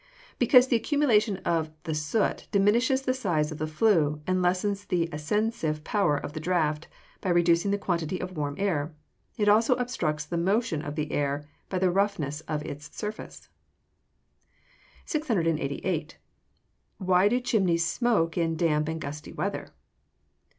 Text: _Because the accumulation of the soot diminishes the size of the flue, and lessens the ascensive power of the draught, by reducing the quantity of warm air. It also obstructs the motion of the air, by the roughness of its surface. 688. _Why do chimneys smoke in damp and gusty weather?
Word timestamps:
_Because 0.39 0.67
the 0.67 0.75
accumulation 0.75 1.37
of 1.45 1.69
the 1.83 1.93
soot 1.93 2.47
diminishes 2.51 3.03
the 3.03 3.13
size 3.13 3.51
of 3.51 3.59
the 3.59 3.67
flue, 3.67 4.19
and 4.25 4.41
lessens 4.41 4.85
the 4.85 5.07
ascensive 5.13 5.83
power 5.83 6.17
of 6.17 6.33
the 6.33 6.39
draught, 6.39 6.87
by 7.21 7.29
reducing 7.29 7.69
the 7.69 7.77
quantity 7.77 8.19
of 8.19 8.35
warm 8.35 8.55
air. 8.57 8.95
It 9.37 9.47
also 9.47 9.75
obstructs 9.75 10.25
the 10.25 10.39
motion 10.39 10.81
of 10.81 10.95
the 10.95 11.11
air, 11.11 11.47
by 11.69 11.77
the 11.77 11.91
roughness 11.91 12.41
of 12.47 12.65
its 12.65 12.89
surface. 12.97 13.49
688. 15.05 16.17
_Why 16.99 17.29
do 17.29 17.39
chimneys 17.39 17.85
smoke 17.85 18.39
in 18.39 18.55
damp 18.55 18.87
and 18.87 18.99
gusty 18.99 19.31
weather? 19.31 19.69